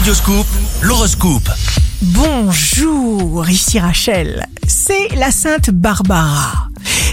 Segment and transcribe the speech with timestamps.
[0.00, 0.46] Radioscoop,
[0.80, 1.50] l'horoscope.
[2.00, 4.46] Bonjour, ici Rachel.
[4.66, 6.68] C'est la Sainte Barbara.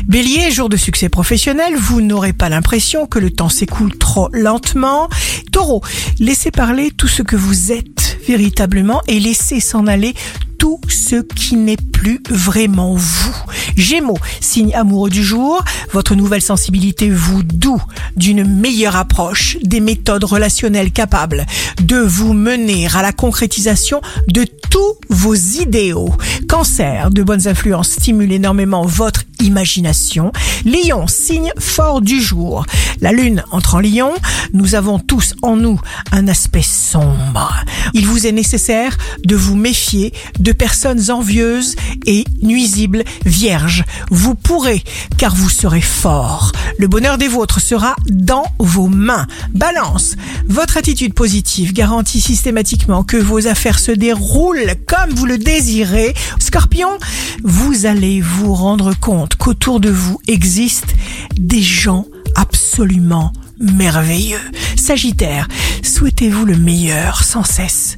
[0.07, 5.09] Bélier, jour de succès professionnel, vous n'aurez pas l'impression que le temps s'écoule trop lentement.
[5.51, 5.83] Taureau,
[6.19, 10.13] laissez parler tout ce que vous êtes véritablement et laissez s'en aller
[10.57, 13.35] tout ce qui n'est plus vraiment vous.
[13.75, 15.63] Gémeaux, signe amoureux du jour,
[15.93, 17.81] votre nouvelle sensibilité vous doux
[18.15, 21.47] d'une meilleure approche, des méthodes relationnelles capables
[21.81, 26.13] de vous mener à la concrétisation de tous vos idéaux.
[26.47, 30.31] Cancer, de bonnes influences stimulent énormément votre imagination.
[30.65, 32.65] Lion, signe fort du jour.
[33.01, 34.13] La lune entre en lion,
[34.53, 35.79] nous avons tous en nous
[36.11, 37.53] un aspect sombre.
[37.93, 43.83] Il vous est nécessaire de vous méfier de personnes envieuses et nuisibles vierges.
[44.09, 44.83] Vous pourrez,
[45.17, 46.51] car vous serez fort.
[46.79, 49.27] Le bonheur des vôtres sera dans vos mains.
[49.53, 50.15] Balance,
[50.47, 56.13] votre attitude positive garantit systématiquement que vos affaires se déroulent comme vous le désirez.
[56.39, 56.97] Scorpion,
[57.43, 60.93] vous allez vous rendre compte qu'autour de vous existent
[61.37, 64.39] des gens absolument merveilleux.
[64.75, 65.47] Sagittaire,
[65.83, 67.95] souhaitez-vous le meilleur sans cesse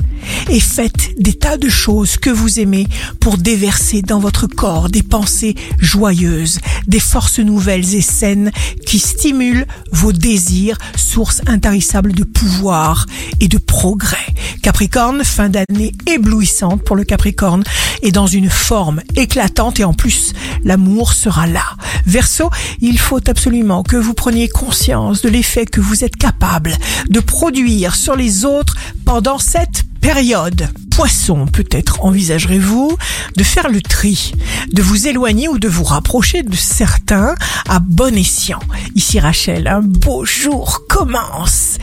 [0.49, 2.87] et faites des tas de choses que vous aimez
[3.19, 8.51] pour déverser dans votre corps des pensées joyeuses, des forces nouvelles et saines
[8.85, 13.05] qui stimulent vos désirs, source intarissable de pouvoir
[13.39, 14.17] et de progrès.
[14.61, 17.63] Capricorne, fin d'année éblouissante pour le Capricorne
[18.01, 21.63] et dans une forme éclatante et en plus, l'amour sera là.
[22.05, 22.49] Verseau,
[22.81, 26.75] il faut absolument que vous preniez conscience de l'effet que vous êtes capable
[27.09, 30.69] de produire sur les autres pendant cette période.
[30.91, 32.97] Poisson, peut-être envisagerez-vous
[33.37, 34.33] de faire le tri,
[34.71, 37.35] de vous éloigner ou de vous rapprocher de certains
[37.67, 38.59] à bon escient.
[38.95, 41.77] Ici Rachel, un beau jour commence.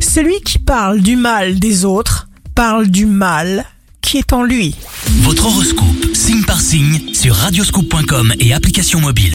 [0.00, 3.64] Celui qui parle du mal des autres parle du mal
[4.00, 4.74] qui est en lui.
[5.22, 9.32] Votre horoscope, signe par signe, sur radioscoop.com et application mobile.